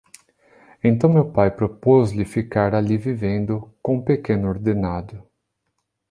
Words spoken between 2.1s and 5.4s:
ficar ali vivendo, com pequeno ordenado.